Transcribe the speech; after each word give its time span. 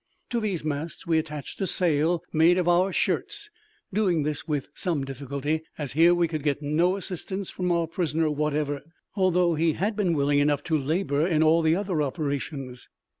To 0.31 0.39
these 0.39 0.65
masts 0.65 1.05
we 1.05 1.19
attached 1.19 1.61
a 1.61 1.67
sail 1.67 2.23
made 2.33 2.57
of 2.57 2.67
our 2.67 2.91
shirts 2.91 3.51
doing 3.93 4.23
this 4.23 4.47
with 4.47 4.69
some 4.73 5.03
difficulty, 5.05 5.61
as 5.77 5.93
here 5.93 6.15
we 6.15 6.27
could 6.27 6.41
get 6.41 6.59
no 6.63 6.95
assistance 6.97 7.51
from 7.51 7.71
our 7.71 7.85
prisoner 7.85 8.27
whatever, 8.31 8.81
although 9.13 9.53
he 9.53 9.73
had 9.73 9.95
been 9.95 10.13
willing 10.15 10.39
enough 10.39 10.63
to 10.63 10.75
labor 10.75 11.27
in 11.27 11.43
all 11.43 11.61
the 11.61 11.75
other 11.75 12.01
operations. 12.01 12.89